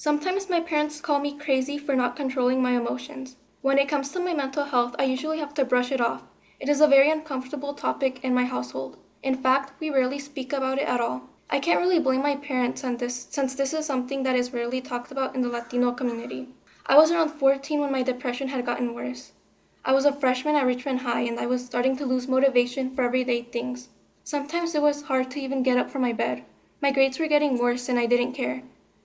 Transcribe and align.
Sometimes 0.00 0.48
my 0.48 0.60
parents 0.60 0.98
call 0.98 1.18
me 1.18 1.36
crazy 1.36 1.76
for 1.76 1.94
not 1.94 2.16
controlling 2.16 2.62
my 2.62 2.70
emotions. 2.70 3.36
When 3.60 3.76
it 3.76 3.86
comes 3.86 4.10
to 4.12 4.18
my 4.18 4.32
mental 4.32 4.64
health, 4.64 4.96
I 4.98 5.04
usually 5.04 5.40
have 5.40 5.52
to 5.52 5.64
brush 5.66 5.92
it 5.92 6.00
off. 6.00 6.22
It 6.58 6.70
is 6.70 6.80
a 6.80 6.88
very 6.88 7.10
uncomfortable 7.10 7.74
topic 7.74 8.18
in 8.22 8.32
my 8.32 8.44
household. 8.44 8.96
In 9.22 9.36
fact, 9.36 9.78
we 9.78 9.90
rarely 9.90 10.18
speak 10.18 10.54
about 10.54 10.78
it 10.78 10.88
at 10.88 11.02
all. 11.02 11.28
I 11.50 11.60
can't 11.60 11.80
really 11.80 11.98
blame 11.98 12.22
my 12.22 12.34
parents 12.34 12.82
on 12.82 12.96
this 12.96 13.26
since 13.28 13.54
this 13.54 13.74
is 13.74 13.84
something 13.84 14.22
that 14.22 14.36
is 14.36 14.54
rarely 14.54 14.80
talked 14.80 15.12
about 15.12 15.34
in 15.34 15.42
the 15.42 15.50
Latino 15.50 15.92
community. 15.92 16.48
I 16.86 16.96
was 16.96 17.10
around 17.10 17.32
14 17.32 17.78
when 17.80 17.92
my 17.92 18.02
depression 18.02 18.48
had 18.48 18.64
gotten 18.64 18.94
worse. 18.94 19.32
I 19.84 19.92
was 19.92 20.06
a 20.06 20.14
freshman 20.14 20.56
at 20.56 20.64
Richmond 20.64 21.00
High 21.00 21.24
and 21.28 21.38
I 21.38 21.44
was 21.44 21.62
starting 21.62 21.94
to 21.98 22.06
lose 22.06 22.26
motivation 22.26 22.94
for 22.94 23.04
everyday 23.04 23.42
things. 23.42 23.90
Sometimes 24.24 24.74
it 24.74 24.80
was 24.80 25.02
hard 25.02 25.30
to 25.32 25.40
even 25.40 25.62
get 25.62 25.76
up 25.76 25.90
from 25.90 26.00
my 26.00 26.14
bed. 26.14 26.44
My 26.80 26.90
grades 26.90 27.18
were 27.18 27.28
getting 27.28 27.58
worse 27.58 27.90
and 27.90 27.98
I 27.98 28.06
didn't 28.06 28.32
care. 28.32 28.62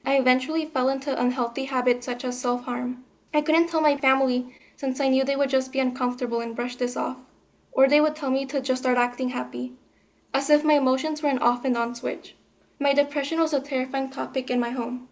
I 0.08 0.18
eventually 0.18 0.66
fell 0.68 0.90
into 0.90 1.20
unhealthy 1.20 1.66
habits 1.66 2.06
such 2.06 2.24
as 2.24 2.40
self 2.40 2.66
harm. 2.66 3.04
I 3.34 3.42
couldn't 3.42 3.70
tell 3.70 3.82
my 3.82 3.98
family 3.98 4.56
since 4.76 5.00
I 5.00 5.10
knew 5.10 5.24
they 5.24 5.36
would 5.36 5.50
just 5.50 5.72
be 5.72 5.80
uncomfortable 5.80 6.42
and 6.42 6.56
brush 6.56 6.76
this 6.76 6.96
off. 6.96 7.18
Or 7.72 7.88
they 7.88 8.00
would 8.00 8.16
tell 8.16 8.30
me 8.30 8.46
to 8.46 8.62
just 8.62 8.84
start 8.84 9.00
acting 9.00 9.30
happy, 9.30 9.74
as 10.34 10.50
if 10.50 10.64
my 10.64 10.74
emotions 10.74 11.24
were 11.24 11.30
an 11.30 11.40
off 11.40 11.66
and 11.66 11.76
on 11.76 11.96
switch. 11.96 12.36
My 12.80 12.94
depression 12.94 13.40
was 13.40 13.52
a 13.52 13.60
terrifying 13.60 14.12
topic 14.12 14.52
in 14.52 14.60
my 14.60 14.70
home. 14.70 15.08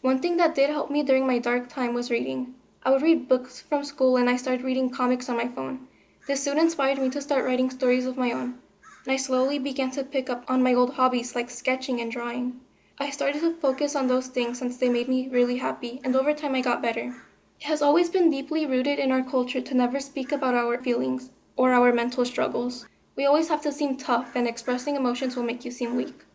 One 0.00 0.20
thing 0.20 0.38
that 0.38 0.54
did 0.54 0.70
help 0.70 0.90
me 0.90 1.02
during 1.02 1.26
my 1.26 1.38
dark 1.38 1.68
time 1.68 1.92
was 1.92 2.10
reading. 2.10 2.54
I 2.82 2.90
would 2.90 3.02
read 3.02 3.28
books 3.28 3.60
from 3.60 3.84
school 3.84 4.16
and 4.16 4.30
I 4.30 4.36
started 4.36 4.64
reading 4.64 4.88
comics 4.88 5.28
on 5.28 5.36
my 5.36 5.48
phone. 5.48 5.86
This 6.26 6.42
soon 6.42 6.58
inspired 6.58 6.98
me 6.98 7.10
to 7.10 7.20
start 7.20 7.44
writing 7.44 7.68
stories 7.68 8.06
of 8.06 8.16
my 8.16 8.32
own, 8.32 8.58
and 9.04 9.12
I 9.12 9.16
slowly 9.16 9.58
began 9.58 9.90
to 9.90 10.02
pick 10.02 10.30
up 10.30 10.44
on 10.48 10.62
my 10.62 10.72
old 10.72 10.94
hobbies 10.94 11.34
like 11.34 11.50
sketching 11.50 12.00
and 12.00 12.10
drawing. 12.10 12.60
I 13.02 13.08
started 13.08 13.40
to 13.40 13.54
focus 13.54 13.96
on 13.96 14.08
those 14.08 14.26
things 14.26 14.58
since 14.58 14.76
they 14.76 14.90
made 14.90 15.08
me 15.08 15.26
really 15.28 15.56
happy, 15.56 16.02
and 16.04 16.14
over 16.14 16.34
time 16.34 16.54
I 16.54 16.60
got 16.60 16.82
better. 16.82 17.14
It 17.58 17.64
has 17.64 17.80
always 17.80 18.10
been 18.10 18.30
deeply 18.30 18.66
rooted 18.66 18.98
in 18.98 19.10
our 19.10 19.22
culture 19.22 19.62
to 19.62 19.74
never 19.74 20.00
speak 20.00 20.32
about 20.32 20.54
our 20.54 20.76
feelings 20.76 21.30
or 21.56 21.72
our 21.72 21.94
mental 21.94 22.26
struggles. 22.26 22.86
We 23.16 23.24
always 23.24 23.48
have 23.48 23.62
to 23.62 23.72
seem 23.72 23.96
tough, 23.96 24.36
and 24.36 24.46
expressing 24.46 24.96
emotions 24.96 25.34
will 25.34 25.44
make 25.44 25.64
you 25.64 25.70
seem 25.70 25.96
weak. 25.96 26.26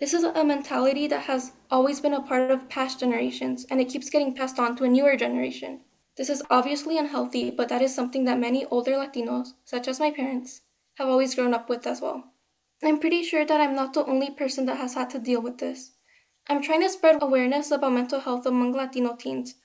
This 0.00 0.14
is 0.14 0.24
a 0.24 0.42
mentality 0.42 1.06
that 1.06 1.24
has 1.24 1.52
always 1.70 2.00
been 2.00 2.14
a 2.14 2.22
part 2.22 2.50
of 2.50 2.66
past 2.70 2.98
generations, 2.98 3.66
and 3.70 3.78
it 3.78 3.90
keeps 3.90 4.08
getting 4.08 4.34
passed 4.34 4.58
on 4.58 4.74
to 4.76 4.84
a 4.84 4.88
newer 4.88 5.16
generation. 5.16 5.82
This 6.16 6.30
is 6.30 6.42
obviously 6.48 6.96
unhealthy, 6.96 7.50
but 7.50 7.68
that 7.68 7.82
is 7.82 7.94
something 7.94 8.24
that 8.24 8.38
many 8.38 8.64
older 8.66 8.92
Latinos, 8.92 9.48
such 9.66 9.86
as 9.86 10.00
my 10.00 10.10
parents, 10.10 10.62
have 10.94 11.08
always 11.08 11.34
grown 11.34 11.52
up 11.52 11.68
with 11.68 11.86
as 11.86 12.00
well. 12.00 12.32
I'm 12.82 13.00
pretty 13.00 13.22
sure 13.22 13.44
that 13.44 13.60
I'm 13.60 13.74
not 13.74 13.92
the 13.92 14.06
only 14.06 14.30
person 14.30 14.64
that 14.64 14.78
has 14.78 14.94
had 14.94 15.10
to 15.10 15.18
deal 15.18 15.42
with 15.42 15.58
this. 15.58 15.92
I'm 16.48 16.62
trying 16.62 16.82
to 16.82 16.88
spread 16.88 17.22
awareness 17.22 17.70
about 17.70 17.92
mental 17.92 18.20
health 18.20 18.46
among 18.46 18.72
Latino 18.72 19.16
teens 19.16 19.56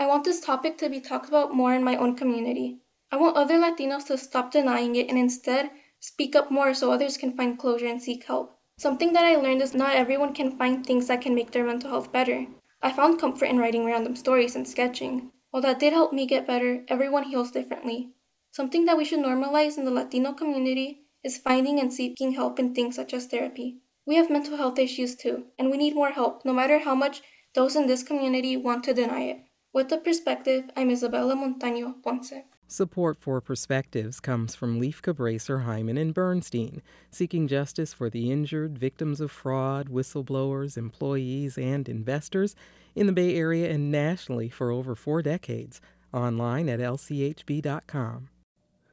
I 0.00 0.06
want 0.06 0.24
this 0.24 0.40
topic 0.40 0.78
to 0.78 0.88
be 0.88 0.98
talked 0.98 1.28
about 1.28 1.54
more 1.54 1.74
in 1.74 1.84
my 1.84 1.94
own 1.94 2.16
community. 2.16 2.78
I 3.12 3.16
want 3.16 3.36
other 3.36 3.58
Latinos 3.58 4.06
to 4.06 4.16
stop 4.16 4.50
denying 4.50 4.96
it 4.96 5.10
and 5.10 5.18
instead 5.18 5.72
speak 5.98 6.34
up 6.34 6.50
more 6.50 6.72
so 6.72 6.90
others 6.90 7.18
can 7.18 7.36
find 7.36 7.58
closure 7.58 7.86
and 7.86 8.00
seek 8.00 8.24
help. 8.24 8.56
Something 8.78 9.12
that 9.12 9.26
I 9.26 9.36
learned 9.36 9.60
is 9.60 9.74
not 9.74 9.96
everyone 9.96 10.32
can 10.32 10.56
find 10.56 10.86
things 10.86 11.08
that 11.08 11.20
can 11.20 11.34
make 11.34 11.50
their 11.50 11.66
mental 11.66 11.90
health 11.90 12.10
better. 12.10 12.46
I 12.80 12.92
found 12.92 13.20
comfort 13.20 13.50
in 13.50 13.58
writing 13.58 13.84
random 13.84 14.16
stories 14.16 14.56
and 14.56 14.66
sketching. 14.66 15.32
While 15.50 15.60
that 15.64 15.80
did 15.80 15.92
help 15.92 16.14
me 16.14 16.24
get 16.24 16.46
better, 16.46 16.82
everyone 16.88 17.24
heals 17.24 17.50
differently. 17.50 18.08
Something 18.50 18.86
that 18.86 18.96
we 18.96 19.04
should 19.04 19.20
normalize 19.20 19.76
in 19.76 19.84
the 19.84 19.90
Latino 19.90 20.32
community 20.32 21.02
is 21.22 21.36
finding 21.36 21.78
and 21.78 21.92
seeking 21.92 22.32
help 22.32 22.58
in 22.58 22.74
things 22.74 22.96
such 22.96 23.12
as 23.12 23.26
therapy. 23.26 23.80
We 24.10 24.16
have 24.16 24.28
mental 24.28 24.56
health 24.56 24.76
issues 24.76 25.14
too, 25.14 25.44
and 25.56 25.70
we 25.70 25.76
need 25.76 25.94
more 25.94 26.10
help, 26.10 26.44
no 26.44 26.52
matter 26.52 26.80
how 26.80 26.96
much 26.96 27.22
those 27.54 27.76
in 27.76 27.86
this 27.86 28.02
community 28.02 28.56
want 28.56 28.82
to 28.82 28.92
deny 28.92 29.20
it. 29.20 29.36
With 29.72 29.88
the 29.88 29.98
perspective, 29.98 30.64
I'm 30.76 30.90
Isabella 30.90 31.36
Montaño 31.36 32.02
Ponce. 32.02 32.32
Support 32.66 33.18
for 33.20 33.40
Perspectives 33.40 34.18
comes 34.18 34.56
from 34.56 34.80
Lieff 34.80 35.00
Cabraser, 35.00 35.64
Heimann, 35.64 35.96
and 35.96 36.12
Bernstein, 36.12 36.82
seeking 37.12 37.46
justice 37.46 37.94
for 37.94 38.10
the 38.10 38.32
injured, 38.32 38.76
victims 38.76 39.20
of 39.20 39.30
fraud, 39.30 39.88
whistleblowers, 39.88 40.76
employees, 40.76 41.56
and 41.56 41.88
investors 41.88 42.56
in 42.96 43.06
the 43.06 43.12
Bay 43.12 43.36
Area 43.36 43.70
and 43.70 43.92
nationally 43.92 44.48
for 44.48 44.72
over 44.72 44.96
four 44.96 45.22
decades. 45.22 45.80
Online 46.12 46.68
at 46.68 46.80
lchb.com. 46.80 48.28